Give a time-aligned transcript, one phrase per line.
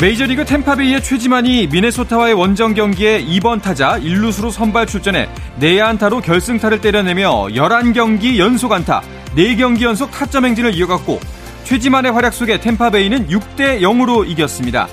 [0.00, 7.48] 메이저리그 템파베이의 최지만이 미네소타와의 원정 경기에 2번 타자 1루수로 선발 출전해 내야 안타로 결승타를 때려내며
[7.48, 9.02] 11경기 연속 안타,
[9.34, 11.18] 4경기 연속 타점 행진을 이어갔고
[11.64, 14.86] 최지만의 활약 속에 템파베이는 6대 0으로 이겼습니다.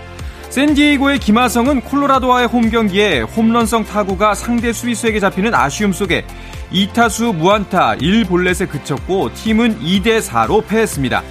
[0.49, 6.25] 샌디에이고의 김하성은 콜로라도와의 홈 경기에 홈런성 타구가 상대 수비수에게 잡히는 아쉬움 속에
[6.71, 11.21] 2타수 무안타 1볼넷에 그쳤고 팀은 2대 4로 패했습니다.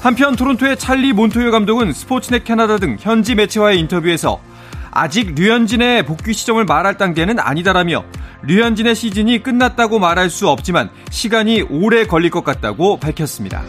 [0.00, 4.40] 한편 토론토의 찰리 몬토요 감독은 스포츠넷 캐나다 등 현지 매체와의 인터뷰에서
[4.90, 8.04] 아직 류현진의 복귀 시점을 말할 단계는 아니다라며
[8.42, 13.62] 류현진의 시즌이 끝났다고 말할 수 없지만 시간이 오래 걸릴 것 같다고 밝혔습니다.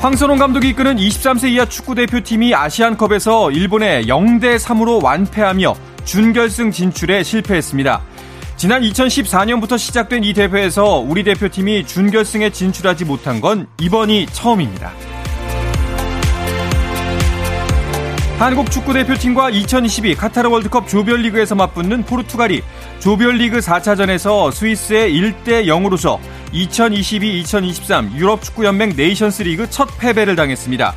[0.00, 5.74] 황선홍 감독이 이끄는 23세 이하 축구 대표팀이 아시안컵에서 일본에 0대 3으로 완패하며
[6.04, 8.00] 준결승 진출에 실패했습니다.
[8.62, 14.92] 지난 2014년부터 시작된 이 대회에서 우리 대표팀이 준결승에 진출하지 못한 건 이번이 처음입니다.
[18.38, 22.62] 한국 축구 대표팀과 2022 카타르 월드컵 조별리그에서 맞붙는 포르투갈이
[23.00, 26.20] 조별리그 4차전에서 스위스에 1대 0으로 져서
[26.52, 30.94] 2022-2023 유럽 축구 연맹 네이션스 리그 첫 패배를 당했습니다.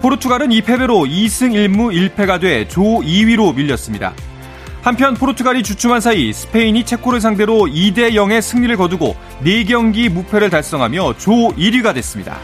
[0.00, 4.12] 포르투갈은 이 패배로 2승 1무 1패가 돼 조 2위로 밀렸습니다.
[4.86, 11.32] 한편 포르투갈이 주춤한 사이 스페인이 체코를 상대로 2대 0의 승리를 거두고 4경기 무패를 달성하며 조
[11.32, 12.38] 1위가 됐습니다.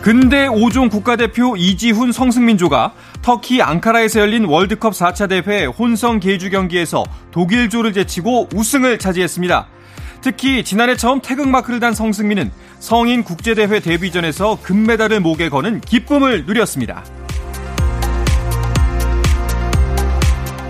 [0.00, 7.92] 근대 5종 국가대표 이지훈 성승민조가 터키 앙카라에서 열린 월드컵 4차 대회 혼성 계주 경기에서 독일조를
[7.92, 9.66] 제치고 우승을 차지했습니다.
[10.22, 17.04] 특히 지난해 처음 태극마크를 단 성승민은 성인 국제대회 데뷔전에서 금메달을 목에 거는 기쁨을 누렸습니다.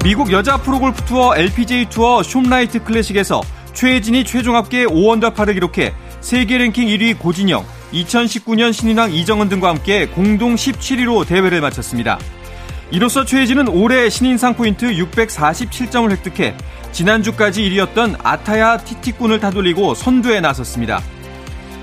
[0.09, 3.43] 미국 여자 프로골프 투어 LPGA 투어 숍라이트 클래식에서
[3.75, 5.93] 최혜진이 최종 합계 5원더파를 기록해
[6.23, 12.19] 세계 랭킹 1위 고진영, 2019년 신인왕 이정은 등과 함께 공동 17위로 대회를 마쳤습니다.
[12.91, 16.57] 이로써 최혜진은 올해 신인상 포인트 647점을 획득해
[16.93, 21.03] 지난주까지 1위였던 아타야 티티꾼을 타돌리고 선두에 나섰습니다.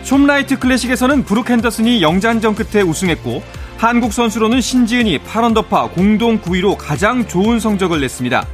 [0.02, 3.44] 숍라이트 클래식에서는 브룩 핸더슨이 영장전 끝에 우승했고
[3.78, 8.46] 한국 선수로는 신지은이 8언더파 공동 9위로 가장 좋은 성적을 냈습니다.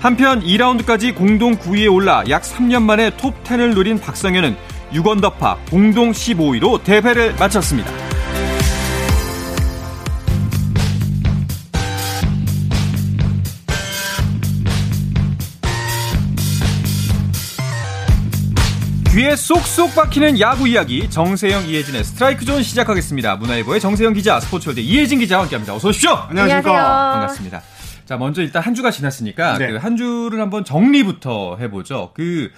[0.00, 4.56] 한편 2라운드까지 공동 9위에 올라 약 3년 만에 톱10을 누린 박성현은
[4.92, 8.05] 6언더파 공동 15위로 대회를 마쳤습니다.
[19.16, 23.36] 귀에 쏙쏙 박히는 야구 이야기 정세영 이혜진의 스트라이크 존 시작하겠습니다.
[23.36, 25.74] 문화일보의 정세영 기자, 스포츠월드 이혜진 기자와 함께합니다.
[25.74, 26.10] 어서 오십시오.
[26.28, 27.12] 안녕하십니까.
[27.12, 27.62] 반갑습니다.
[28.04, 29.70] 자 먼저 일단 한 주가 지났으니까 네.
[29.70, 32.12] 그 한 주를 한번 정리부터 해보죠.
[32.14, 32.50] 그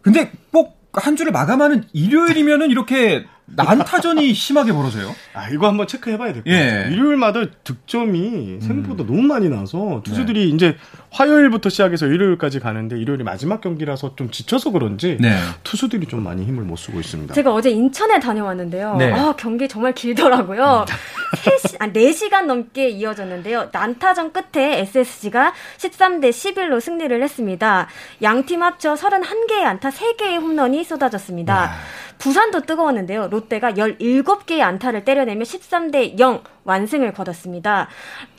[0.00, 5.14] 근데 꼭 한 주를 마감하는 일요일이면은 이렇게 난타전이 심하게 벌어져요.
[5.34, 6.58] 아, 이거 한번 체크해봐야 될것 예.
[6.66, 6.92] 같아요.
[6.92, 10.76] 일요일마다 득점이 생각보다 너무 많이 나서 투수들이 이제
[11.10, 15.36] 화요일부터 시작해서 일요일까지 가는데 일요일이 마지막 경기라서 좀 지쳐서 그런지 네.
[15.62, 17.34] 투수들이 좀 많이 힘을 못 쓰고 있습니다.
[17.34, 18.96] 제가 어제 인천에 다녀왔는데요.
[18.96, 19.12] 네.
[19.12, 20.86] 아, 경기 정말 길더라고요.
[21.34, 23.68] 3시, 아, 4시간 넘게 이어졌는데요.
[23.72, 27.88] 난타전 끝에 SSG가 13대 11로 승리를 했습니다.
[28.22, 31.72] 양 팀 합쳐 31개의 안타 3개의 홈런이 쏟아졌습니다.
[32.18, 33.28] 부산도 뜨거웠는데요.
[33.28, 37.88] 롯데가 17개의 안타를 때려내며 13대 0 완승을 거뒀습니다.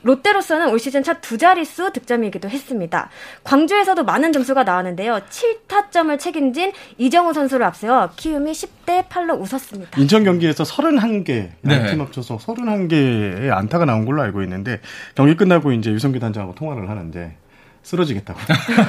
[0.04, 3.10] 롯데로서는 올 시즌 첫 두 자릿수 득점이기도 했습니다.
[3.44, 5.22] 광주에서도 많은 점수가 나왔는데요.
[5.30, 10.00] 7타점을 책임진 이정우 선수를 앞세워 키움이 10대 8로 웃었습니다.
[10.00, 11.76] 인천 경기에서 31개, 네.
[11.76, 14.82] 양팀 합쳐서 31개의 안타가 나온 걸로 알고 있는데
[15.16, 17.38] 경기 끝나고 이제 유성규 단장하고 통화를 하는데
[17.86, 18.40] 쓰러지겠다고.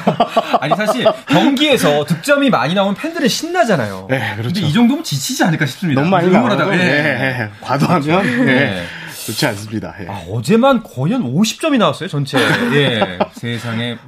[0.61, 4.07] 아니 사실 경기에서 득점이 많이 나오면 팬들은 신나잖아요.
[4.11, 4.55] 네, 그렇죠.
[4.55, 6.01] 근데 이 정도면 지치지 않을까 싶습니다.
[6.01, 6.87] 너무 많이 응원하다가, 나와도 예.
[6.89, 8.85] 네, 과도하면 네, 네.
[9.27, 9.95] 좋지 않습니다.
[10.01, 10.07] 예.
[10.09, 12.39] 아, 어제만 거의 한 50점이 나왔어요, 전체.
[12.39, 13.19] 예.
[13.35, 13.99] 세상에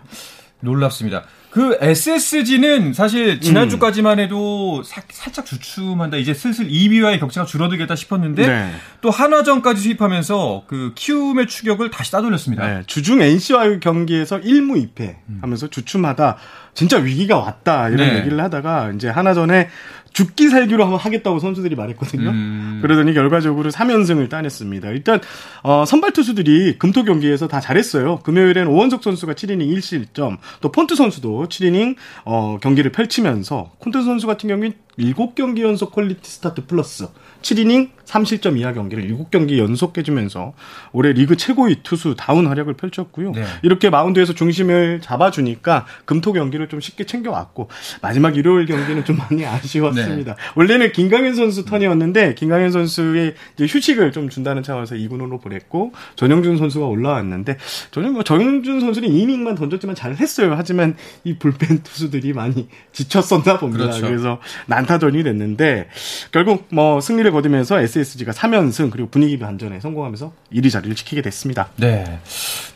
[0.61, 1.25] 놀랍습니다.
[1.59, 6.17] 그 SSG는 사실 지난주까지만 해도 사- 살짝 주춤한다.
[6.17, 8.71] 이제 슬슬 2위와의 격차가 줄어들겠다 싶었는데 네.
[9.01, 12.65] 또 한화전까지 수입하면서 그 키움의 추격을 다시 따돌렸습니다.
[12.65, 16.37] 네, 주중 NC와의 경기에서 1무 2패 하면서 주춤하다
[16.75, 18.19] 진짜 위기가 왔다 이런 네.
[18.21, 19.69] 얘기를 하다가 이제 하나 전에
[20.13, 22.31] 죽기 살기로 한번 하겠다고 선수들이 말했거든요.
[22.31, 22.79] 음.
[22.83, 24.89] 그러더니 결과적으로 3연승을 따냈습니다.
[24.91, 25.21] 일단
[25.63, 28.19] 어, 선발 투수들이 금토 경기에서 다 잘했어요.
[28.21, 34.49] 금요일엔 오원석 선수가 7이닝 1실점, 또 폰트 선수도 7이닝 어, 경기를 펼치면서 콘트 선수 같은
[34.49, 37.09] 경우는 7경기 연속 quality start plus
[37.43, 40.55] 7이닝 3실점 이하 경기를 7경기 연속 해주면서
[40.93, 43.33] 올해 리그 최고의 투수 다운 활약을 펼쳤고요.
[43.33, 43.45] 네.
[43.63, 47.69] 이렇게 마운드에서 중심을 잡아주니까 금토 경기를 좀 쉽게 챙겨왔고
[48.01, 50.37] 마지막 일요일 경기는 좀 많이 아쉬웠습니다.
[50.57, 57.59] 원래는 김광현 선수 턴이었는데 김광현 선수의 휴식을 좀 준다는 차원에서 2군으로 보냈고 전영준 선수가 올라왔는데
[57.91, 60.55] 저는 뭐 전영준 선수는 이닝만 던졌지만 잘했어요.
[60.57, 63.85] 하지만 이 불펜 투수들이 많이 지쳤었나 봅니다.
[63.85, 64.07] 그렇죠.
[64.07, 65.89] 그래서 난 타전이 됐는데
[66.33, 71.69] 결국 뭐 승리를 거두면서 SSG가 3연승 그리고 분위기 반전에 성공하면서 1위 자리를 지키게 됐습니다.
[71.77, 72.19] 네.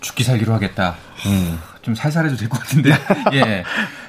[0.00, 0.96] 죽기 살기로 하겠다.
[1.82, 2.90] 좀 살살해도 될 것 같은데.
[3.34, 3.64] 예.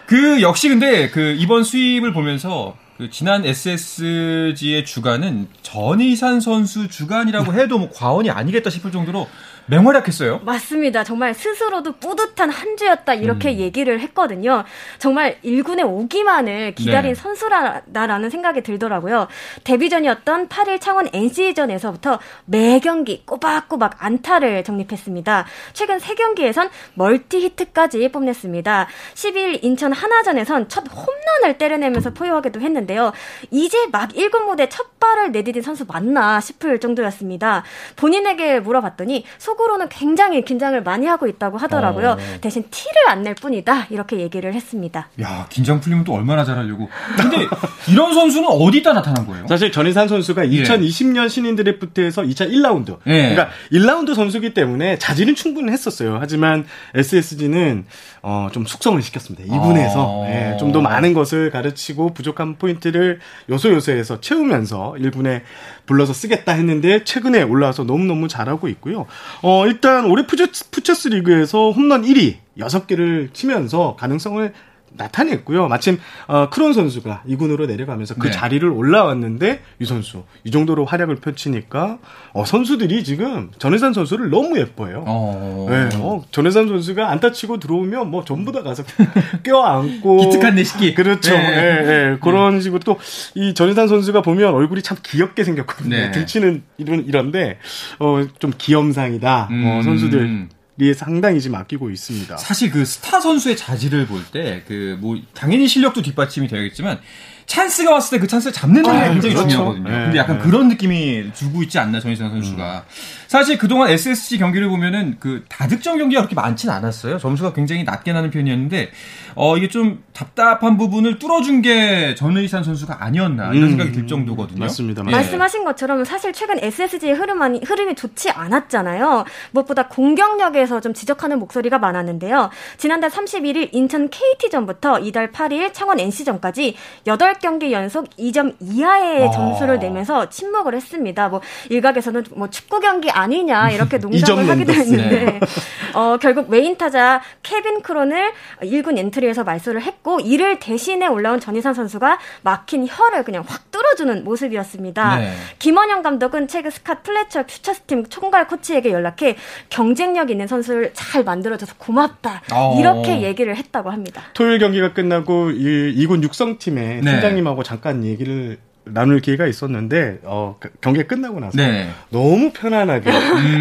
[0.06, 7.78] 그 역시 근데 그 이번 수입을 보면서 그 지난 SSG의 주간은 전희산 선수 주간이라고 해도
[7.78, 9.28] 뭐 과언이 아니겠다 싶을 정도로
[9.66, 10.42] 맹활약했어요.
[10.44, 11.04] 맞습니다.
[11.06, 14.66] 정말 스스로도 뿌듯한 한 주였다 이렇게 얘기를 했거든요.
[15.00, 17.16] 정말 1군에 오기만을 기다린 네.
[17.16, 19.28] 선수라는 생각이 들더라고요.
[19.64, 25.46] 데뷔전이었던 8일 창원 NC전에서부터 매 경기 꼬박꼬박 안타를 적립했습니다.
[25.72, 28.88] 최근 3경기에선 멀티 히트까지 뽐냈습니다.
[29.14, 33.12] 12일 인천 하나전에선 첫 홈런을 때려내면서 포효하기도 했는데 요.
[33.52, 37.64] 이제 막 1군 무대 첫 발을 내디딘 선수 맞나 싶을 정도였습니다.
[37.96, 42.12] 본인에게 물어봤더니 속으로는 굉장히 긴장을 많이 하고 있다고 하더라고요.
[42.12, 42.18] 어.
[42.42, 43.88] 대신 티를 안 낼 뿐이다.
[43.90, 45.08] 이렇게 얘기를 했습니다.
[45.22, 46.90] 야, 긴장 풀리면 또 얼마나 잘하려고.
[47.18, 47.48] 근데
[47.88, 49.48] 이런 선수는 어디다 나타난 거예요?
[49.48, 52.98] 사실 전희산 선수가 2020년 신인 드래프트에서 2차 1라운드.
[53.08, 53.30] 예.
[53.34, 56.18] 그러니까 1라운드 선수기 때문에 자질은 충분히 했었어요.
[56.20, 56.66] 하지만
[56.96, 57.86] SSG는
[58.26, 59.54] 어, 좀 숙성을 시켰습니다.
[59.54, 60.26] 2군에서 어.
[60.30, 65.42] 예, 좀더 많은 것을 가르치고 부족한 포인트를 요소 요소에서 채우면서 1군에
[65.86, 69.08] 불러서 쓰겠다 했는데 최근에 올라와서 너무너무 잘하고 있고요.
[69.42, 74.54] 어, 일단 올해 퓨처스, 퓨처스 리그에서 홈런 1위 6개를 치면서 가능성을
[74.98, 75.68] 나타냈고요.
[75.68, 78.32] 마침 어, 크론 선수가 2군으로 내려가면서 그 네.
[78.32, 82.00] 자리를 올라왔는데 유 선수 이 정도로 활약을 펼치니까
[82.34, 85.04] 어, 선수들이 지금 전의산 선수를 너무 예뻐해요.
[85.06, 85.68] 어.
[85.70, 88.84] 네, 어, 전의산 선수가 안타 치고 들어오면 뭐 전부 다 가서
[89.44, 90.94] 껴안고 기특한 내시기.
[90.94, 91.34] 그렇죠.
[91.34, 91.44] 네.
[91.44, 92.18] 예, 예.
[92.22, 92.98] 그런 식으로 또
[93.36, 95.96] 이 전혜산 선수가 보면 얼굴이 참 귀엽게 생겼거든요.
[95.96, 96.12] 네.
[96.12, 97.58] 등치는 이런 이런데
[98.00, 99.44] 어, 좀 귀염상이다.
[99.44, 99.82] 어, 음.
[99.84, 100.48] 선수들
[100.90, 102.36] 이 상당히 지금 아끼고 있습니다.
[102.38, 107.00] 사실 그 스타 선수의 자질을 볼 때 그 뭐 당연히 실력도 뒷받침이 되겠지만
[107.46, 109.50] 찬스가 왔을 때 그 찬스를 잡는 점이 아, 굉장히 그렇죠.
[109.50, 109.90] 중요하거든요.
[109.90, 110.44] 네, 근데 약간 네.
[110.44, 112.86] 그런 느낌이 주고 있지 않나 전희선 선수가.
[113.28, 117.18] 사실 그동안 SSG 경기를 보면은 그 다득점 경기가 그렇게 많지는 않았어요.
[117.18, 118.92] 점수가 굉장히 낮게 나는 편이었는데
[119.36, 124.60] 어 이게 좀 답답한 부분을 뚫어준 게 전의산 선수가 아니었나 이런 음, 생각이 들 정도거든요.
[124.60, 125.04] 맞습니다, 예.
[125.04, 125.18] 맞습니다.
[125.18, 129.26] 말씀하신 것처럼 사실 최근 SSG의 흐름이, 흐름이 좋지 않았잖아요.
[129.52, 132.52] 무엇보다 공격력에서 좀 지적하는 목소리가 많았는데요.
[132.78, 136.76] 지난달 31일 인천 KT전부터 이달 8일 창원 NC전까지
[137.06, 139.32] 8 경기 연속 2점 이하의 아.
[139.32, 141.30] 점수를 내면서 침묵을 했습니다.
[141.30, 144.74] 뭐 일각에서는 뭐 축구 경기 아니냐 이렇게 농담을 하기도.
[144.74, 145.40] 했는데
[145.94, 148.32] 어, 결국 메인 타자 케빈 크론을
[148.62, 155.18] 1군 엔트리에서 말소를 했고 이를 대신에 올라온 전의산 선수가 막힌 혈을 그냥 확 뚫어주는 모습이었습니다.
[155.18, 155.34] 네.
[155.60, 159.36] 김원형 감독은 최근 스캇 플레처 퓨처스팀 총괄 코치에게 연락해
[159.70, 162.78] 경쟁력 있는 선수를 잘 만들어줘서 고맙다 어.
[162.80, 164.24] 이렇게 얘기를 했다고 합니다.
[164.34, 167.12] 토요일 경기가 끝나고 이 2군 육성팀의 네.
[167.24, 171.90] 팀장님하고 잠깐 얘기를 나눌 기회가 있었는데 어, 그 경기가 끝나고 나서 네.
[172.10, 173.12] 너무 편안하게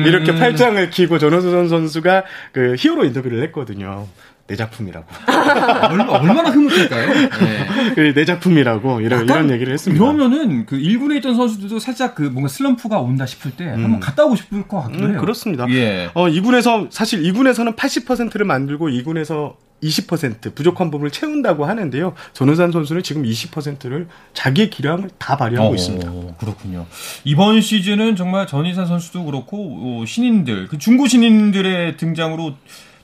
[0.06, 4.08] 이렇게 팔짱을 끼고 전호수선 선수가 그 히어로 인터뷰를 했거든요.
[4.52, 5.06] 내 작품이라고.
[5.88, 7.08] 얼마, 얼마나 흐뭇할까요?
[7.10, 7.94] 예.
[8.12, 10.04] 그내 작품이라고 이런 이런 얘기를 했습니다.
[10.04, 14.36] 이러면은 그 1군에 있던 선수들도 살짝 그 뭔가 슬럼프가 온다 싶을 때 한번 갔다 오고
[14.36, 15.20] 싶을 것 같기도 음, 해요.
[15.22, 15.66] 그렇습니다.
[15.70, 16.10] 예.
[16.12, 22.12] 어, 2군에서 사실 2군에서는 80%를 만들고 2군에서 20% 부족한 부분을 채운다고 하는데요.
[22.34, 26.12] 전우산 선수는 지금 20%를 자기의 기량을 다 발휘하고 어, 있습니다.
[26.38, 26.86] 그렇군요.
[27.24, 32.54] 이번 시즌은 정말 전희산 선수도 그렇고 어, 신인들, 그 중고 신인들의 등장으로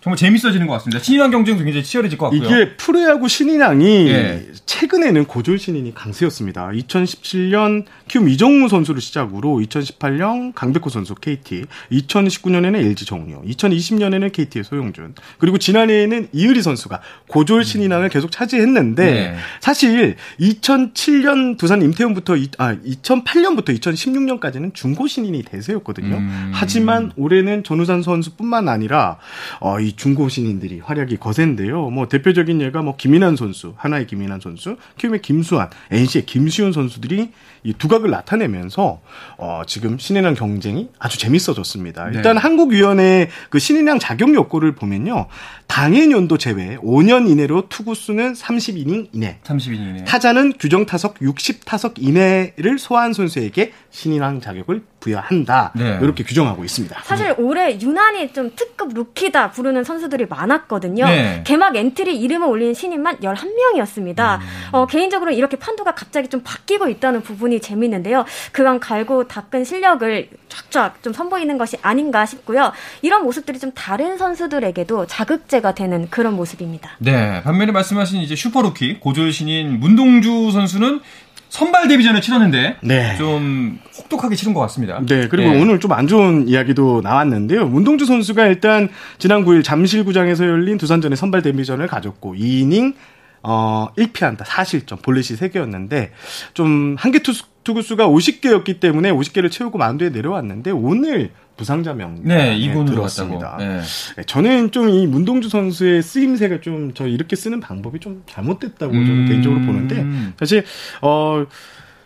[0.00, 1.00] 정말 재밌어지는 것 같습니다.
[1.02, 2.44] 신인왕 경쟁도 굉장히 치열해질 것 같고요.
[2.48, 4.46] 이게 프로야구 신인왕이 예.
[4.64, 6.68] 최근에는 고졸 신인이 강세였습니다.
[6.68, 15.14] 2017년 키움 이정우 선수를 시작으로 2018년 강백호 선수 KT, 2019년에는 LG 정우영, 2020년에는 KT의 소용준,
[15.38, 19.36] 그리고 지난해에는 이의리 선수가 고졸 신인왕을 계속 차지했는데 네.
[19.60, 26.16] 사실 2007년 두산 임태훈부터 이- 아 2008년부터 2016년까지는 중고 신인이 대세였거든요.
[26.16, 26.50] 음.
[26.54, 29.18] 하지만 올해는 전우산 선수뿐만 아니라
[29.60, 31.88] 어, 이 중고 신인들이 활약이 거센데요.
[31.88, 37.30] 뭐 대표적인 예가 뭐 김인환 선수, 하나의 김인환 선수, 키움의 김수환, NC의 김시훈 선수들이
[37.64, 39.00] 이 두각을 나타내면서
[39.38, 42.10] 어 지금 신인왕 경쟁이 아주 재밌어졌습니다.
[42.10, 42.40] 일단 네.
[42.40, 45.26] 한국위원회 그 신인왕 자격 요구를 보면요.
[45.66, 49.38] 당해 연도 제외 5년 이내로 투수는 30이닝 이내.
[49.44, 50.04] 30이닝 이내.
[50.04, 55.72] 타자는 규정 타석 60타석 이내를 소화한 선수에게 신인왕 자격을 부여한다.
[55.74, 55.98] 네.
[56.02, 57.00] 이렇게 규정하고 있습니다.
[57.04, 61.04] 사실 올해 유난히 좀 특급 rookie다 부르는 선수들이 많았거든요.
[61.06, 61.42] 네.
[61.46, 64.38] 개막 엔트리 이름을 올린 신인만 11명이었습니다.
[64.38, 64.42] 음.
[64.72, 68.24] 어, 개인적으로 이렇게 판도가 갑자기 좀 바뀌고 있다는 부분이 재밌는데요.
[68.52, 72.72] 그간 갈고 닦은 실력을 쫙쫙 좀 선보이는 것이 아닌가 싶고요.
[73.02, 76.90] 이런 모습들이 좀 다른 선수들에게도 자극제가 되는 그런 모습입니다.
[76.98, 77.42] 네.
[77.42, 81.00] 반면에 말씀하신 이제 슈퍼루키 고졸 신인 문동주 선수는
[81.48, 83.16] 선발 데뷔전을 치렀는데 네.
[83.16, 85.00] 좀 혹독하게 치른 것 같습니다.
[85.06, 85.60] 네, 그리고 네.
[85.60, 87.66] 오늘 좀 안 좋은 이야기도 나왔는데요.
[87.66, 88.88] 문동주 선수가 일단
[89.18, 92.94] 지난 9일 잠실구장에서 열린 두산전의 선발 데뷔전을 가졌고 2이닝
[93.42, 96.10] 어 1피한다 4실점 볼넷이 3개였는데
[96.54, 97.20] 좀 한개
[97.64, 103.56] 투구수가 50개였기 때문에 50개를 채우고 만두에 내려왔는데 오늘 부상자 명 네, 이군으로 들었습니다.
[103.58, 103.80] 네.
[104.16, 104.22] 네.
[104.24, 109.06] 저는 좀 이 문동주 선수의 쓰임새가 좀 저 이렇게 쓰는 방법이 좀 잘못됐다고 음...
[109.06, 110.06] 저는 개인적으로 보는데
[110.38, 110.64] 사실
[111.02, 111.44] 어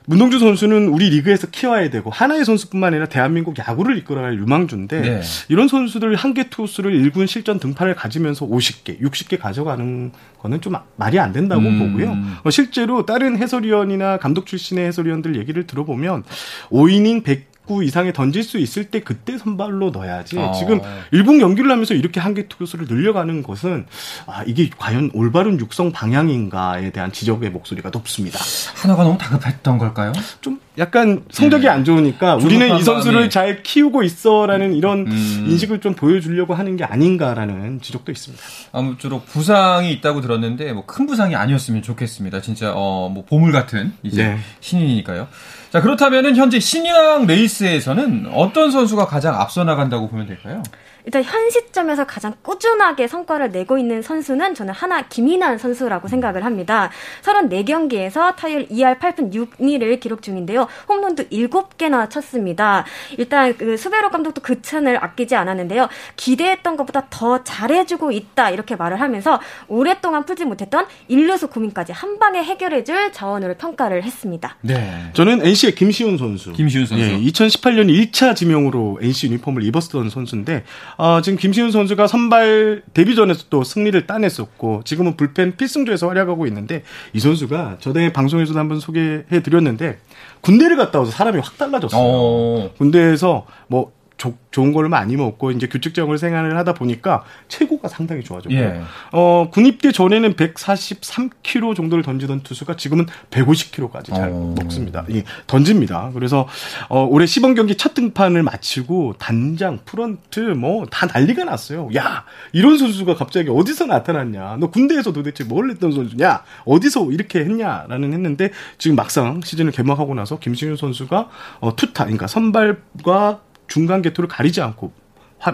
[0.07, 5.21] 문동주 선수는 우리 리그에서 키워야 되고 하나의 선수뿐만 아니라 대한민국 야구를 이끌어갈 유망주인데 네.
[5.49, 11.21] 이런 선수들 한 개 투수를 1군 실전 등판을 가지면서 50개, 60개 가져가는 거는 좀 말이
[11.21, 11.79] 안 된다고 음.
[11.79, 12.17] 보고요.
[12.43, 16.25] 어, 실제로 다른 해설위원이나 감독 출신의 해설위원들 얘기를 들어보면
[16.71, 20.37] 5이닝 100 1 이상에 던질 수 있을 때 그때 선발로 넣어야지.
[20.39, 20.53] 어.
[20.53, 20.81] 지금
[21.13, 23.87] 일본 경기를 하면서 이렇게 한개 투수를 늘려가는 것은
[24.27, 28.39] 아 이게 과연 올바른 육성 방향인가에 대한 지적의 목소리가 높습니다.
[28.75, 30.13] 하나가 너무 다급했던 걸까요?
[30.41, 31.69] 좀 약간 성적이 네.
[31.69, 33.31] 안 좋으니까 우리는 이 선수를 마음이.
[33.31, 35.47] 잘 키우고 있어라는 이런 음.
[35.49, 38.43] 인식을 좀 보여주려고 하는 게 아닌가라는 지적도 있습니다.
[38.73, 42.41] 아무쪼록 부상이 있다고 들었는데 뭐 큰 부상이 아니었으면 좋겠습니다.
[42.41, 44.39] 진짜 어 뭐 보물 같은 이제 네.
[44.61, 45.29] 신인이니까요.
[45.73, 50.63] 자, 그렇다면은 현재 신인왕 레이스에서는 어떤 선수가 가장 앞서 나간다고 보면 될까요?
[51.05, 56.91] 일단 현 시점에서 가장 꾸준하게 성과를 내고 있는 선수는 저는 하나 김인환 선수라고 생각을 합니다.
[57.23, 60.69] 34경기에서 타율 2할 8푼 6리를 기록 중인데요.
[60.89, 62.85] 홈런도 7개나 쳤습니다.
[63.19, 65.89] 일단 그 수베로 감독도 그 찬을 아끼지 않았는데요.
[66.17, 72.43] 기대했던 것보다 더 잘해주고 있다 이렇게 말을 하면서 오랫동안 풀지 못했던 일루수 고민까지 한 방에
[72.43, 74.57] 해결해줄 자원으로 평가를 했습니다.
[74.61, 75.11] 네.
[75.15, 76.53] 저는 NC의 김시훈 선수.
[76.53, 77.05] 김시훈 선수.
[77.05, 80.65] 예, 2018년 1차 지명으로 NC 유니폼을 입었던 선수인데
[80.97, 86.83] 어, 지금 김시훈 선수가 선발 데뷔전에서 또 승리를 따냈었고 지금은 불펜 필승조에서 활약하고 있는데
[87.13, 89.99] 이 선수가 저대 방송에서도 한번 소개해 드렸는데
[90.41, 92.01] 군대를 갔다 와서 사람이 확 달라졌어요.
[92.03, 92.71] 어.
[92.77, 93.93] 군대에서 뭐
[94.23, 98.81] 조, 좋은 걸 많이 먹고 이제 규칙적으로 생활을 하다 보니까 체구가 상당히 좋아졌고 예.
[99.11, 104.55] 어 군입대 전에는 143kg 정도를 던지던 투수가 지금은 150kg까지 잘 어.
[104.57, 105.05] 먹습니다.
[105.11, 106.13] 예, 던집니다.
[106.15, 106.47] 그래서
[106.89, 111.89] 어 올해 시범 경기 첫 등판을 마치고 단장, 프런트 뭐 다 난리가 났어요.
[111.97, 114.59] 야 이런 선수가 갑자기 어디서 나타났냐?
[114.61, 116.45] 너 군대에서 도대체 뭘 했던 선수냐?
[116.65, 121.29] 어디서 이렇게 했냐라는 했는데 지금 막상 시즌을 개막하고 나서 김신윤 선수가
[121.61, 124.93] 어 투타 그러니까 선발과 중간 개토를 가리지 않고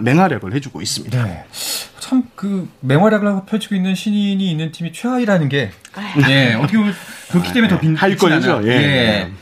[0.01, 1.25] 맹활약을 해주고 있습니다.
[1.25, 1.45] 네.
[2.01, 5.71] 참그 맹활약을 펼치고 있는 신인이 있는 팀이 최하위라는 게
[6.29, 6.95] 예, 어떻게 보면
[7.31, 8.71] 그렇기 때문에 더 빈, 할 거죠 예.
[8.71, 9.33] 예.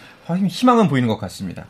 [0.48, 1.66] 희망은 보이는 것 같습니다.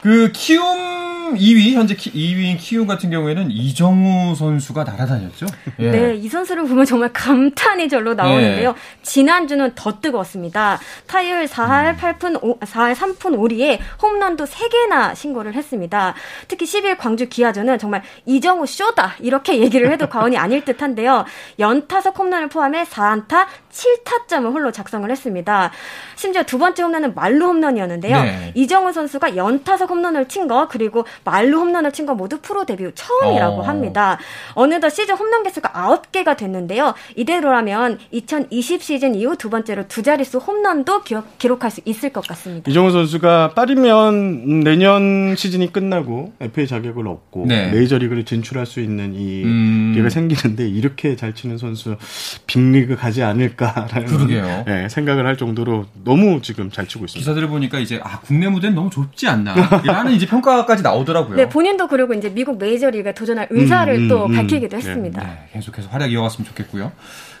[0.00, 5.46] 그 키움 2위 현재 키, 2위인 키움 같은 경우에는 이정우 선수가 날아다녔죠.
[5.80, 5.90] 예.
[5.90, 8.70] 네, 이 선수를 보면 정말 감탄이 절로 나오는데요.
[8.70, 9.02] 예.
[9.02, 10.78] 지난주는 더 뜨거웠습니다.
[11.06, 16.14] 타율 4할 8푼 5, 4할 3푼 5리에 홈런도 3개나 신고를 했습니다.
[16.46, 21.24] 특히 10일 광주 기아전은 정말 이정우 쇼다 이렇게 얘기를 해도 과언이 아닐 듯한데요.
[21.58, 25.70] 연타석 홈런을 포함해 4안타 7타점을 홀로 작성을 했습니다.
[26.16, 28.22] 심지어 두 번째 홈런은 말로 홈런이었는데요.
[28.22, 28.52] 네.
[28.54, 33.56] 이정우 선수가 연타석 홈런을 친 거 그리고 말로 홈런을 친 거 모두 프로 데뷔 처음이라고
[33.60, 33.62] 어.
[33.62, 34.18] 합니다.
[34.54, 36.94] 어느덧 시즌 홈런 개수가 9개가 됐는데요.
[37.16, 42.70] 이대로라면 2020 시즌 이후 두 번째로 두 자릿수 홈런도 기록, 기록할 수 있을 것 같습니다.
[42.70, 47.70] 이정우 선수가 빠르면 내년 시즌이 끝나고 FA 자격을 얻고 네.
[47.70, 49.92] 메이저리그를 진출할 수 있는 이 음.
[49.94, 51.96] 기회가 생기는데 이렇게 잘 치는 선수
[52.46, 57.18] 빅리그 가지 않을까라는 네, 생각을 할 정도로 너무 지금 잘 치고 있습니다.
[57.18, 59.54] 기사들을 보니까 이제 아 국내 무대는 너무 좁지 않나
[59.86, 61.36] 라는 이제 평가까지 나오더라고요.
[61.36, 65.22] 네, 본인도 그리고 이제 미국 메이저리그에 도전할 의사를 음, 음, 또 음, 밝히기도 네, 했습니다.
[65.22, 66.92] 네, 계속해서 활약 이어갔으면 좋겠고요.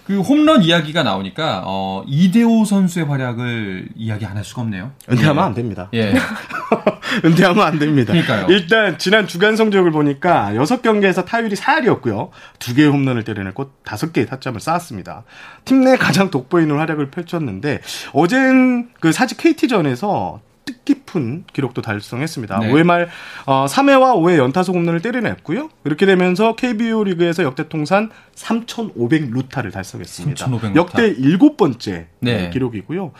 [0.06, 4.92] 그 홈런 이야기가 나오니까 어, 이대호 선수의 활약을 이야기 안 할 수가 없네요.
[5.10, 5.46] 은퇴하면 예.
[5.46, 5.88] 안 됩니다.
[5.92, 6.14] 예.
[7.26, 8.12] 은퇴하면 안 됩니다.
[8.14, 8.46] 그러니까요.
[8.48, 12.30] 일단 지난 주간 성적을 보니까 6경기에서 타율이 4할이었고요.
[12.58, 15.24] 2개의 홈런을 때려냈고 5개의 타점을 쌓았습니다.
[15.66, 17.80] 팀 내 가장 돋보이는 활약을 펼쳤는데
[18.12, 22.58] 어젠 그 사직 KT전에서 뜻깊은 기록도 달성했습니다.
[22.58, 22.72] 네.
[22.72, 23.08] 5회 말
[23.46, 25.70] 어, 3회와 5회 연타석 홈런을 때려냈고요.
[25.84, 30.44] 이렇게 되면서 KBO 리그에서 역대 통산 3,500 루타를 달성했습니다.
[30.44, 30.80] 3,500 루타.
[30.80, 32.50] 역대 일곱 번째 네.
[32.50, 33.12] 기록이고요.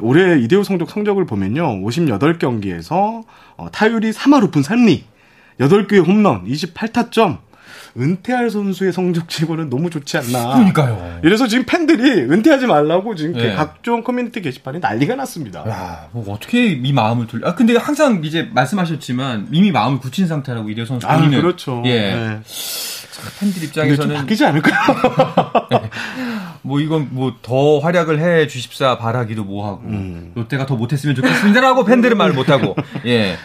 [0.00, 1.80] 올해 이대호 성적 성적을 보면요.
[1.82, 3.22] 58경기에서
[3.56, 5.02] 어, 타율이 3할 5푼 3리,
[5.60, 7.38] 8개의 홈런, 28타점.
[7.96, 10.54] 은퇴할 선수의 성적치고는 너무 좋지 않나.
[10.54, 11.20] 그러니까요.
[11.24, 13.54] 이래서 지금 팬들이 은퇴하지 말라고 지금 네.
[13.54, 15.64] 각종 커뮤니티 게시판에 난리가 났습니다.
[15.68, 17.48] 야, 뭐 어떻게 이 마음을 돌려?
[17.48, 21.82] 아 근데 항상 이제 말씀하셨지만 이미 마음을 굳힌 상태라고 이대호 선수 아, 본인은 그렇죠.
[21.86, 22.14] 예.
[22.14, 22.40] 네.
[23.40, 24.74] 팬들 입장에서는 바뀌지 않을까요?
[26.62, 30.32] 뭐 이건 뭐 더 활약을 해 주십사 바라기도 뭐하고 음.
[30.34, 32.74] 롯데가 더 못했으면 좋겠습니다라고 팬들은 말 못하고
[33.06, 33.36] 예.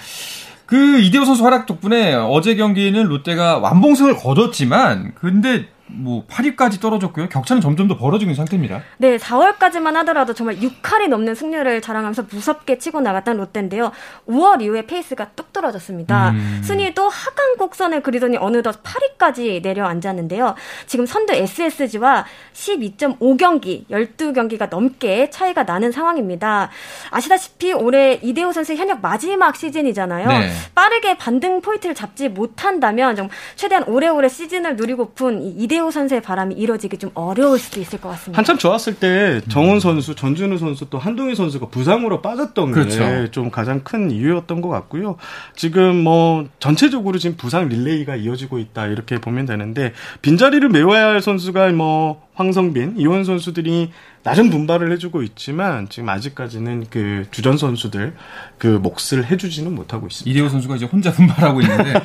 [0.72, 7.30] 그 이대호 선수 활약 덕분에 어제 경기는 롯데가 완봉승을 거뒀지만 근데 뭐 8위까지 떨어졌고요.
[7.30, 8.82] 격차는 점점 더 벌어지고 있는 상태입니다.
[8.98, 13.92] 네, 4월까지만 하더라도 정말 6할이 넘는 승률을 자랑하면서 무섭게 치고 나갔던 롯데인데요.
[14.28, 16.32] 5월 이후에 페이스가 뚝 떨어졌습니다.
[16.32, 16.62] 음.
[16.64, 20.56] 순위도 하강 곡선을 그리더니 어느덧 8위까지 내려앉았는데요.
[20.86, 26.70] 지금 선두 SSG와 12.5경기, 12경기가 넘게 차이가 나는 상황입니다.
[27.10, 30.28] 아시다시피 올해 이대호 선수의 현역 마지막 시즌이잖아요.
[30.28, 30.52] 네.
[30.76, 36.98] 빠르게 반등 포인트를 잡지 못한다면 좀 최대한 오래오래 시즌을 누리고픈 이 이대호 선수의 바람이 이뤄지기
[36.98, 38.38] 좀 어려울 수도 있을 것 같습니다.
[38.38, 43.00] 한참 좋았을 때 정훈 선수, 전준우 선수 또 한동희 선수가 부상으로 빠졌던 그렇죠.
[43.00, 45.18] 게좀 가장 큰 이유였던 것 같고요.
[45.56, 51.72] 지금 뭐 전체적으로 지금 부상 릴레이가 이어지고 있다 이렇게 보면 되는데 빈자리를 메워야 할 선수가
[51.72, 53.92] 뭐 황성빈, 이원 선수들이
[54.24, 58.14] 나름 분발을 해주고 있지만 지금 아직까지는 그 주전 선수들
[58.58, 60.30] 그 몫을 해주지는 못하고 있습니다.
[60.30, 61.94] 이대호 선수가 이제 혼자 분발하고 있는데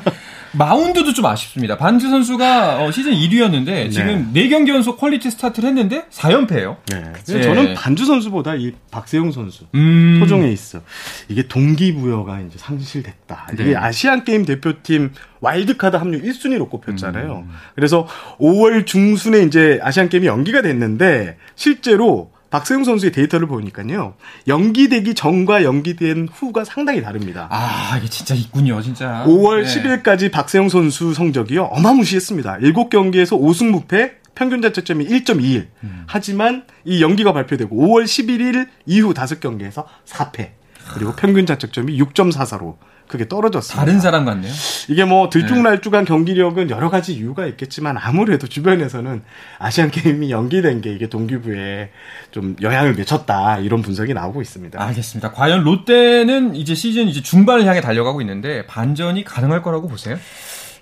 [0.52, 1.76] 마운드도 좀 아쉽습니다.
[1.76, 6.76] 반즈 선수가 어, 시즌 1위였는데 지금 4경기 연속 퀄리티 스타트를 했는데 4연패예요.
[6.90, 7.12] 네.
[7.30, 7.42] 예.
[7.42, 10.18] 저는 반즈 선수보다 이 박세웅 선수 음.
[10.20, 10.80] 토종에 있어.
[11.28, 13.48] 이게 동기부여가 이제 상실됐다.
[13.54, 13.76] 이게 네.
[13.76, 17.44] 아시안 게임 대표팀 와일드카드 합류 1순위로 꼽혔잖아요.
[17.46, 17.52] 음.
[17.74, 18.06] 그래서
[18.40, 24.14] 5월 중순에 이제 아시안 게임이 연기가 됐는데 실제로 박세용 선수의 데이터를 보니까요.
[24.46, 27.48] 연기되기 전과 연기된 후가 상당히 다릅니다.
[27.50, 29.24] 아, 이게 진짜 있군요, 진짜.
[29.26, 30.02] 5월 네.
[30.02, 31.64] 10일까지 박세용 선수 성적이요.
[31.64, 32.58] 어마무시했습니다.
[32.58, 35.66] 7경기에서 5승 무패, 평균 자책점이 1.21.
[35.82, 36.04] 음.
[36.06, 40.50] 하지만 이 연기가 발표되고 5월 11일 이후 5경기에서 4패.
[40.94, 42.76] 그리고 평균 자책점이 6.44로
[43.08, 43.84] 크게 떨어졌습니다.
[43.84, 44.52] 다른 사람 같네요.
[44.88, 49.22] 이게 뭐 들쭉날쭉한 경기력은 여러 가지 이유가 있겠지만 아무래도 주변에서는
[49.58, 51.90] 아시안 게임이 연기된 게 이게 동기부에
[52.30, 54.82] 좀 영향을 미쳤다 이런 분석이 나오고 있습니다.
[54.82, 55.32] 알겠습니다.
[55.32, 60.18] 과연 롯데는 이제 시즌 이제 중반을 향해 달려가고 있는데 반전이 가능할 거라고 보세요?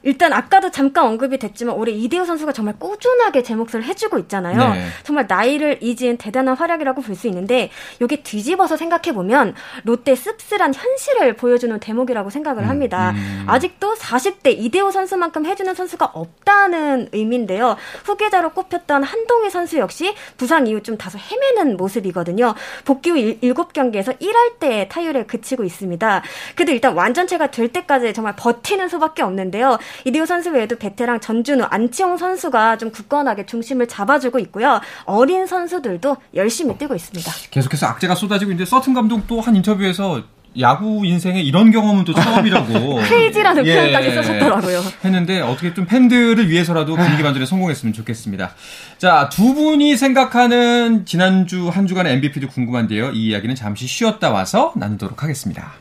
[0.05, 4.75] 일단 아까도 잠깐 언급이 됐지만 올해 이대호 선수가 정말 꾸준하게 제 몫을 해주고 있잖아요.
[4.75, 4.87] 네.
[5.03, 7.71] 정말 나이를 잊은 대단한 활약이라고 볼 수 있는데
[8.03, 13.12] 이게 뒤집어서 생각해 보면 롯데 씁쓸한 현실을 보여주는 대목이라고 생각을 합니다.
[13.14, 13.45] 음.
[13.47, 17.77] 아직도 40대 이대호 선수만큼 해주는 선수가 없다는 의미인데요.
[18.05, 22.55] 후계자로 꼽혔던 한동희 선수 역시 부상 이후 좀 다소 헤매는 모습이거든요.
[22.85, 26.23] 복귀 후 7경기에서 1할 때 타율에 그치고 있습니다.
[26.57, 29.79] 그래도 일단 완전체가 될 때까지 정말 버티는 수밖에 없는데요.
[30.05, 34.81] 이대호 선수 외에도 베테랑 전준우, 안치홍 선수가 좀 굳건하게 중심을 잡아주고 있고요.
[35.05, 37.33] 어린 선수들도 열심히 뛰고 있습니다.
[37.51, 40.23] 계속해서 악재가 쏟아지고 있는데 서튼 감독 또 한 인터뷰에서
[40.61, 43.75] 야구 인생에 이런 경험은 또 처음이라고 크레이지라는 예.
[43.75, 44.83] 표현까지 쓰셨더라고요.
[45.05, 48.53] 했는데 어떻게 좀 팬들을 위해서라도 분위기 반전에 성공했으면 좋겠습니다.
[48.99, 53.11] 자, 두 분이 생각하는 지난주 한 주간의 MVP도 궁금한데요.
[53.11, 55.73] 이 이야기는 잠시 쉬었다 와서 나누도록 하겠습니다.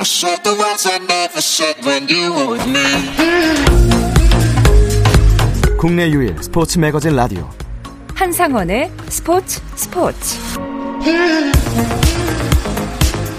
[0.00, 2.84] I said the words I never said when you were with me.
[5.76, 7.50] 국내 유일 스포츠 매거진 라디오
[8.14, 10.38] 한상원의 스포츠 스포츠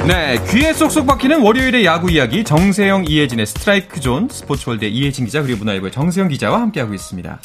[0.06, 5.60] 네, 귀에 쏙쏙 박히는 월요일의 야구 이야기 정세영, 이혜진의 스트라이크 존 스포츠월드의 이혜진 기자 그리고
[5.60, 7.40] 문화일보의 정세영 기자와 함께하고 있습니다.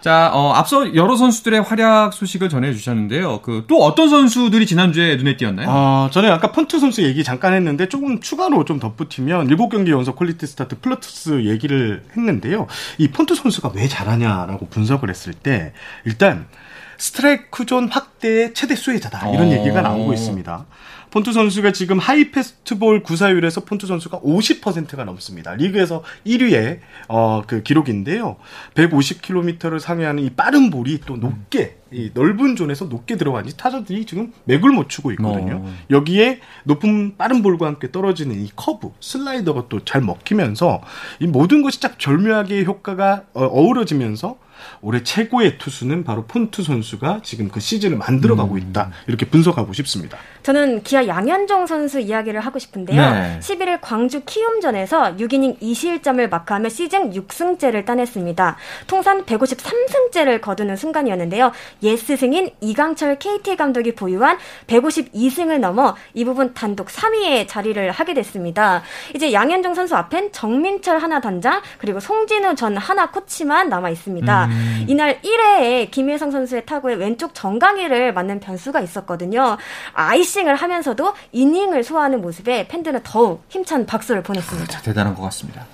[0.00, 3.40] 자, 어, 앞서 여러 선수들의 활약 소식을 전해주셨는데요.
[3.42, 5.66] 그 또 어떤 선수들이 지난주에 눈에 띄었나요?
[5.68, 10.46] 어, 저는 아까 폰트 선수 얘기 잠깐 했는데 조금 추가로 좀 덧붙이면 7경기 연속 퀄리티
[10.46, 12.66] 스타트 플러스 얘기를 했는데요.
[12.98, 15.72] 이 폰트 선수가 왜 잘하냐라고 분석을 했을 때
[16.04, 16.46] 일단
[16.96, 19.30] 스트라이크 존 확대의 최대 수혜자다.
[19.30, 19.52] 이런 어.
[19.52, 20.66] 얘기가 나오고 있습니다.
[21.10, 25.54] 폰트 선수가 지금 하이 패스트볼 구사율에서 폰트 선수가 50%가 넘습니다.
[25.54, 28.36] 리그에서 1위의 어, 그 기록인데요.
[28.74, 34.70] 150km를 상회하는 이 빠른 볼이 또 높게 이 넓은 존에서 높게 들어가니 타자들이 지금 맥을
[34.70, 35.62] 못 추고 있거든요.
[35.64, 35.74] 어.
[35.90, 40.82] 여기에 높은 빠른 볼과 함께 떨어지는 이 커브, 슬라이더가 또 잘 먹히면서
[41.20, 44.36] 이 모든 것이 딱 절묘하게 효과가 어, 어우러지면서
[44.80, 48.58] 올해 최고의 투수는 바로 폰트 선수가 지금 그 시즌을 만들어가고 음.
[48.58, 48.90] 있다.
[49.06, 50.18] 이렇게 분석하고 싶습니다.
[50.42, 53.00] 저는 기아 양현종 선수 이야기를 하고 싶은데요.
[53.00, 53.38] 네.
[53.40, 58.56] 11일 광주 키움전에서 6이닝 2실점을 마크하며 시즌 6승째를 따냈습니다.
[58.86, 61.52] 통산 153승째를 거두는 순간이었는데요.
[61.82, 68.82] 예스 승인 이강철 KT 감독이 보유한 152승을 넘어 이 부분 단독 3위에 자리를 하게 됐습니다.
[69.14, 74.47] 이제 양현종 선수 앞엔 정민철 하나 단장 그리고 송진우 전 하나 코치만 남아 있습니다.
[74.86, 79.56] 이날 1회에 김혜성 선수의 타구에 왼쪽 정강이를 맞는 변수가 있었거든요.
[79.92, 84.66] 아이싱을 하면서도 이닝을 소화하는 모습에 팬들은 더욱 힘찬 박수를 보냈습니다.
[84.72, 85.66] 자, 대단한 것 같습니다.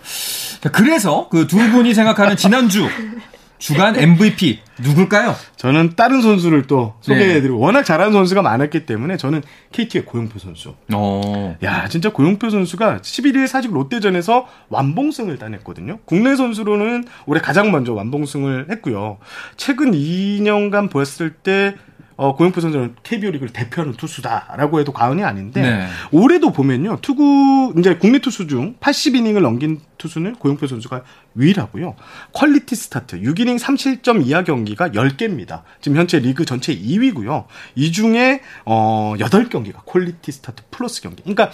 [0.61, 2.89] 자, 그래서 그 두 분이 생각하는 지난주
[3.59, 5.35] 주간 MVP 누굴까요?
[5.57, 7.15] 저는 다른 선수를 또 네.
[7.15, 10.75] 소개해드리고 워낙 잘하는 선수가 많았기 때문에 저는 KT의 고영표 선수.
[10.93, 11.57] 어.
[11.63, 15.99] 야, 진짜 고영표 선수가 11일 사직 롯데전에서 완봉승을 따냈거든요.
[16.05, 19.19] 국내 선수로는 올해 가장 먼저 완봉승을 했고요.
[19.57, 21.75] 최근 2년간 보았을 때
[22.17, 25.87] 어, 고영표 선수는 KBO 리그를 대표하는 투수다라고 해도 과언이 아닌데 네.
[26.13, 26.99] 올해도 보면요.
[27.03, 31.03] 투구 이제 국내 투수 중 80이닝을 넘긴 투수는 고영표 선수가
[31.37, 31.97] 유일하고요.
[32.33, 35.63] 퀄리티 스타트 6이닝 3실점 이하 경기가 10개입니다.
[35.81, 37.47] 지금 현재 리그 전체 2위고요.
[37.75, 41.23] 이 중에 어 8경기가 퀄리티 스타트 플러스 경기.
[41.23, 41.51] 그러니까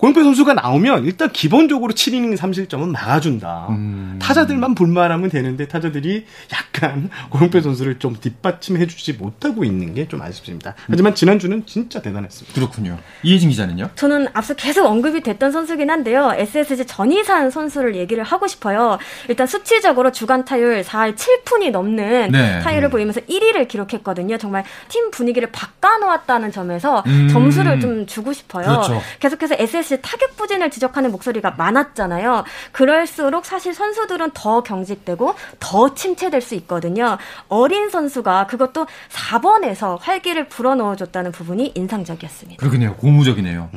[0.00, 3.66] 고영표 선수가 나오면 일단 기본적으로 7이닝 3실점은 막아준다.
[3.68, 4.18] 음.
[4.20, 10.74] 타자들만 분발하면 되는데 타자들이 약간 고영표 선수를 좀 뒷받침해주지 못하고 있는 게 좀 아쉽습니다.
[10.88, 12.54] 하지만 지난주는 진짜 대단했습니다.
[12.54, 12.98] 그렇군요.
[13.22, 13.90] 이혜진 기자는요?
[13.94, 16.32] 저는 앞서 계속 언급이 됐던 선수긴 한데요.
[16.34, 18.98] SSG 전의산 선수를 얘기를 하고 싶어요.
[19.28, 22.60] 일단 수치적으로 주간 타율 4할 7푼이 넘는 네.
[22.60, 24.38] 타율을 보이면서 1위를 기록했거든요.
[24.38, 27.28] 정말 팀 분위기를 바꿔놓았다는 점에서 음.
[27.30, 28.64] 점수를 좀 주고 싶어요.
[28.64, 29.00] 그렇죠.
[29.20, 32.44] 계속해서 SSG 타격 부진을 지적하는 목소리가 많았잖아요.
[32.72, 37.18] 그럴수록 사실 선수들은 더 경직되고 더 침체될 수 있거든요.
[37.48, 42.58] 어린 선수가 그것도 4번에서 활기를 불어넣어줬다는 부분이 인상적이었습니다.
[42.58, 42.96] 그러겠네요.
[42.96, 43.70] 고무적이네요.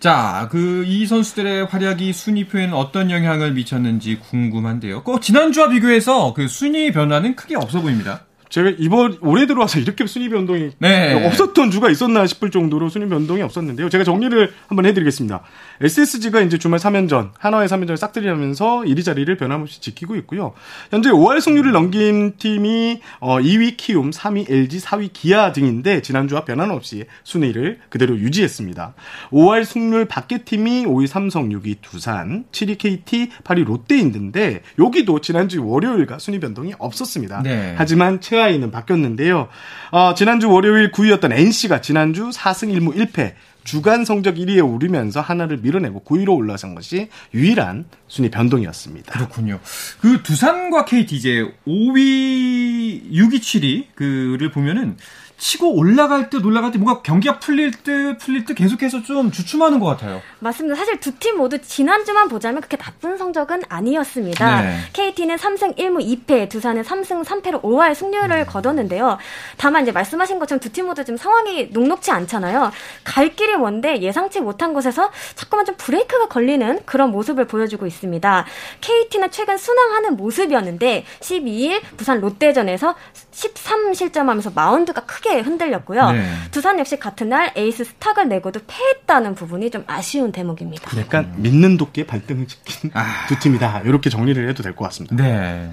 [0.00, 5.02] 자, 그 이 선수들의 활약이 순위표에는 어떤 영향을 미쳤는지 궁금한데요.
[5.02, 8.27] 꼭 지난주와 비교해서 그 순위 변화는 크게 없어 보입니다.
[8.48, 11.26] 제가 이번 올해 들어와서 이렇게 순위 변동이 네.
[11.26, 13.88] 없었던 주가 있었나 싶을 정도로 순위 변동이 없었는데요.
[13.88, 15.42] 제가 정리를 한번 해드리겠습니다.
[15.80, 20.52] SSG가 이제 주말 3연전, 한화의 3연전을 싹들이하면서 1위 자리를 변함없이 지키고 있고요.
[20.90, 27.06] 현재 5할 승률을 넘긴 팀이 어, 2위 키움, 3위 LG, 4위 기아 등인데 지난주와 변함없이
[27.24, 28.94] 순위를 그대로 유지했습니다.
[29.30, 35.64] 5할 승률 밖의 팀이 5위 삼성, 6위 두산, 7위 KT, 8위 롯데 인데 여기도 지난주
[35.64, 37.42] 월요일과 순위 변동이 없었습니다.
[37.42, 37.74] 네.
[37.76, 39.48] 하지만 최하위는 바뀌었는데요.
[39.90, 43.34] 어, 지난주 월요일 9위였던 NC가 지난주 4승 1무 1패
[43.68, 49.12] 주간 성적 1위에 오르면서 하나를 밀어내고 9위로 올라선 것이 유일한 순위 변동이었습니다.
[49.12, 49.60] 그렇군요.
[50.00, 54.96] 그 두산과 KT 이제 5위, 6위, 7위 그를 보면은
[55.38, 59.86] 치고 올라갈 듯 올라갈 때 뭔가 경기가 풀릴 듯 풀릴 듯 계속해서 좀 주춤하는 것
[59.86, 60.20] 같아요.
[60.40, 60.74] 맞습니다.
[60.76, 64.60] 사실 두 팀 모두 지난주만 보자면 그렇게 나쁜 성적은 아니었습니다.
[64.62, 64.78] 네.
[64.92, 69.18] KT는 3승 1무 2패, 두산은 3승 3패로 5할 승률을 거뒀는데요.
[69.56, 72.70] 다만 이제 말씀하신 것처럼 두 팀 모두 지금 상황이 녹록치 않잖아요.
[73.04, 78.44] 갈 길이 먼데 예상치 못한 곳에서 자꾸만 좀 브레이크가 걸리는 그런 모습을 보여주고 있습니다.
[78.80, 82.94] KT는 최근 순항하는 모습이었는데 12일 부산 롯데전에서
[83.32, 86.12] 13실점하면서 마운드가 크게 흔들렸고요.
[86.12, 86.32] 네.
[86.50, 90.98] 두산 역시 같은 날 에이스 스탁을 내고도 패했다는 부분이 좀 아쉬운 대목입니다.
[91.00, 93.26] 약간 믿는 도끼에 발등을 찍힌 아.
[93.28, 93.82] 두 팀이다.
[93.84, 95.16] 이렇게 정리를 해도 될 것 같습니다.
[95.16, 95.70] 네.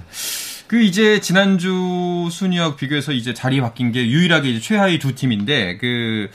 [0.66, 6.28] 그 이제 지난주 순위와 비교해서 이제 자리 바뀐 게 유일하게 이제 최하위 두 팀인데 그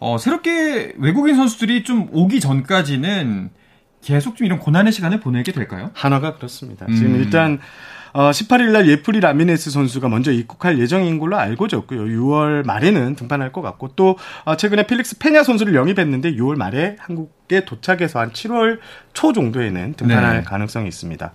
[0.00, 3.50] 어, 새롭게 외국인 선수들이 좀 오기 전까지는
[4.02, 5.90] 계속 좀 이런 고난의 시간을 보내게 될까요?
[5.94, 6.86] 하나가 그렇습니다.
[6.88, 6.94] 음.
[6.96, 7.60] 지금 일단
[8.12, 12.02] 어, 18일 날 예프리 라미네스 선수가 먼저 입국할 예정인 걸로 알고 졌고요.
[12.04, 17.37] 6월 말에는 등판할 것 같고 또 어, 최근에 필릭스 페냐 선수를 영입했는데 6월 말에 한국
[17.50, 18.78] 에 도착해서 한 7월
[19.14, 20.42] 초 정도에는 등판할 네.
[20.42, 21.32] 가능성이 있습니다.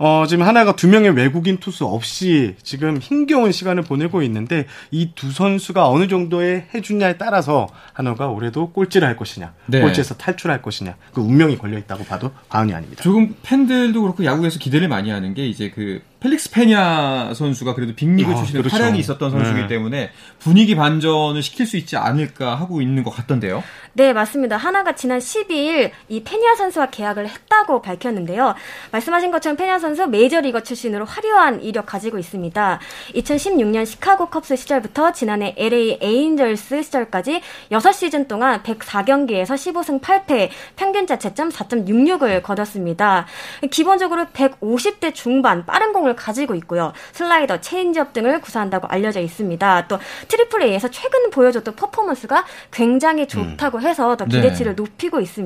[0.00, 5.30] 어, 지금 하나가 두 명의 외국인 투수 없이 지금 힘겨운 시간을 보내고 있는데 이 두
[5.30, 9.80] 선수가 어느 정도의 해주냐에 따라서 한화가 올해도 꼴찌를 할 것이냐, 네.
[9.80, 13.02] 꼴찌에서 탈출할 것이냐, 그 운명이 걸려 있다고 봐도 과언이 아닙니다.
[13.02, 18.30] 조금 팬들도 그렇고 야구에서 기대를 많이 하는 게 이제 그 펠릭스 페냐 선수가 그래도 빅리그
[18.30, 18.76] 아, 출신의 그렇죠.
[18.76, 19.66] 활약이 있었던 선수이기 네.
[19.66, 23.62] 때문에 분위기 반전을 시킬 수 있지 않을까 하고 있는 것 같던데요.
[23.94, 24.56] 네, 맞습니다.
[24.56, 28.54] 한화가 지난 12일 이 페냐 선수와 계약을 했다고 밝혔는데요.
[28.90, 32.80] 말씀하신 것처럼 페냐 선수 메이저리거 출신으로 화려한 이력 가지고 있습니다.
[33.14, 41.50] 2016년 시카고 컵스 시절부터 지난해 LA 에인절스 시절까지 6시즌 동안 104경기에서 15승 8패, 평균 자책점
[41.50, 43.26] 4.66을 거뒀습니다.
[43.70, 46.92] 기본적으로 150대 중반 빠른 공을 가지고 있고요.
[47.12, 49.86] 슬라이더, 체인지업 등을 구사한다고 알려져 있습니다.
[49.88, 55.41] 또 트리플 A에서 최근 보여줬던 퍼포먼스가 굉장히 좋다고 해서 더 기대치를 높이고 있습니다.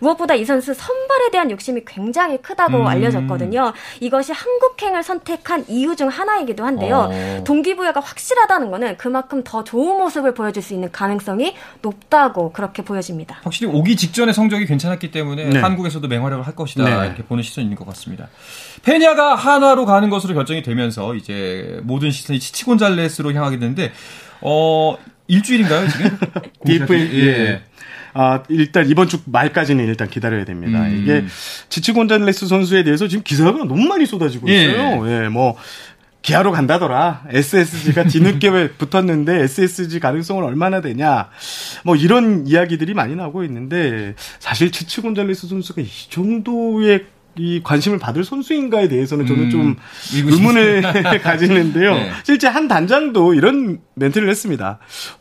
[0.00, 2.86] 무엇보다 이 선수 선발에 대한 욕심이 굉장히 크다고 음.
[2.86, 3.72] 알려졌거든요.
[4.00, 7.10] 이것이 한국행을 선택한 이유 중 하나이기도 한데요.
[7.10, 7.44] 어.
[7.44, 13.38] 동기부여가 확실하다는 거는 그만큼 더 좋은 모습을 보여줄 수 있는 가능성이 높다고 그렇게 보여집니다.
[13.42, 15.58] 확실히 오기 직전에 성적이 괜찮았기 때문에 네.
[15.60, 17.06] 한국에서도 맹활약을 할 것이다 네.
[17.06, 18.28] 이렇게 보는 시선이 있는 것 같습니다.
[18.82, 23.92] 페냐가 한화로 가는 것으로 결정이 되면서 이제 모든 시선이 치치 곤잘레스로 향하게 되는데
[24.40, 24.96] 어
[25.26, 26.18] 일주일인가요 지금?
[26.64, 27.26] DFA 예.
[27.26, 27.62] 예.
[28.14, 30.82] 아, 일단 이번 주 말까지는 일단 기다려야 됩니다.
[30.82, 31.00] 음.
[31.02, 31.24] 이게
[31.68, 34.64] 지치 곤잘레스 선수에 대해서 지금 기사가 너무 많이 쏟아지고 예.
[34.64, 35.08] 있어요.
[35.10, 35.56] 예, 뭐
[36.22, 37.24] 기아로 간다더라.
[37.28, 41.28] SSG가 뒤늦게 붙었는데 SSG 가능성은 얼마나 되냐.
[41.84, 48.24] 뭐 이런 이야기들이 많이 나오고 있는데 사실 치치 곤잘레스 선수가 이 정도의 이 관심을 받을
[48.24, 49.76] 선수인가에 대해서는 저는 음, 좀
[50.14, 50.82] 의문을
[51.22, 51.94] 가지는데요.
[51.94, 52.10] 네.
[52.24, 54.78] 실제 한 단장도 이런 멘트를 했습니다.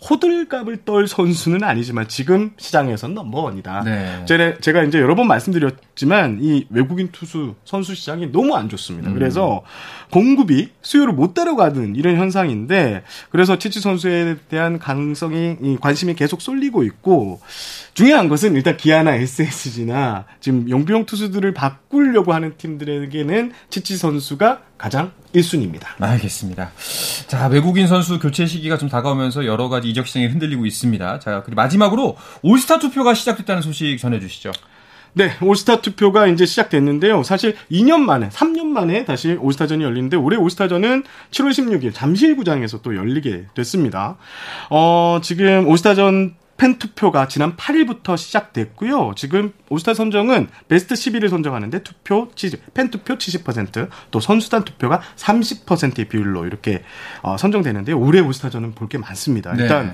[0.09, 3.83] 호들갑을 떨 선수는 아니지만 지금 시장에서는 넘버원이다.
[3.83, 4.25] 네.
[4.25, 9.09] 제가, 제가 이제 여러 번 말씀드렸지만 이 외국인 투수 선수 시장이 너무 안 좋습니다.
[9.09, 9.13] 음.
[9.13, 9.63] 그래서
[10.09, 16.83] 공급이 수요를 못 따라가는 이런 현상인데 그래서 치치 선수에 대한 가능성이 이 관심이 계속 쏠리고
[16.83, 17.41] 있고
[17.93, 25.13] 중요한 것은 일단 기아나 SSG나 지금 용병 투수들을 바 꾸려고 하는 팀들에게는 치치 선수가 가장
[25.33, 25.85] 1순위입니다.
[25.99, 26.71] 알겠습니다.
[27.27, 31.19] 자, 외국인 선수 교체 시기가 좀 다가오면서 여러 가지 이적 시장이 흔들리고 있습니다.
[31.19, 34.51] 자, 그리고 마지막으로 올스타 투표가 시작됐다는 소식 전해 주시죠.
[35.13, 37.23] 네, 올스타 투표가 이제 시작됐는데요.
[37.23, 43.45] 사실 2년 만에, 3년 만에 다시 올스타전이 열리는데 올해 올스타전은 7월 16일 잠실구장에서 또 열리게
[43.53, 44.17] 됐습니다.
[44.69, 49.15] 어, 지금 올스타전 팬 투표가 지난 8일부터 시작됐고요.
[49.17, 56.07] 지금 올스타 선정은 베스트 11을 선정하는데 투표 70, 팬 투표 70%, 또 선수단 투표가 30%의
[56.07, 56.83] 비율로 이렇게
[57.21, 59.53] 어, 선정되는데 올해 올스타전은 볼 게 많습니다.
[59.53, 59.63] 네.
[59.63, 59.93] 일단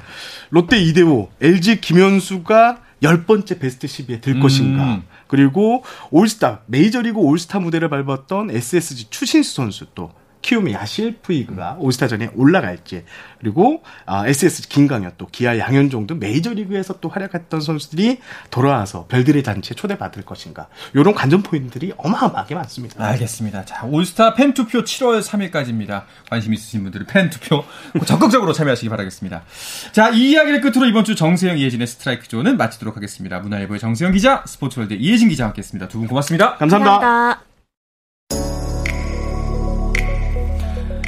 [0.52, 4.40] 롯데 이대호, LG 김현수가 열 번째 베스트 10에 들 음.
[4.40, 5.02] 것인가.
[5.26, 13.04] 그리고 올스타, 메이저리그 올스타 무대를 밟았던 SSG 추신수 선수 또 키움의 야실 푸이그가 올스타전에 올라갈지
[13.40, 18.20] 그리고 아, SSG 김강현 또 기아 양현종 등 메이저리그에서 또 활약했던 선수들이
[18.52, 23.04] 돌아와서 별들의 잔치에 초대받을 것인가 이런 관전 포인트들이 어마어마하게 많습니다.
[23.06, 23.66] 알겠습니다.
[23.66, 26.04] 자, 올스타 팬 투표 7월 3일까지입니다.
[26.30, 27.64] 관심 있으신 분들은 팬 투표
[28.06, 29.44] 적극적으로 참여하시기 바라겠습니다.
[29.92, 33.40] 자, 이 이야기를 끝으로 이번 주 정세영 이혜진의 스트라이크 존은 마치도록 하겠습니다.
[33.40, 35.88] 문화일보의 정세영 기자, 스포츠월드 이혜진 기자와 함께했습니다.
[35.88, 36.56] 두 분 고맙습니다.
[36.56, 37.00] 감사합니다.
[37.00, 37.49] 감사합니다.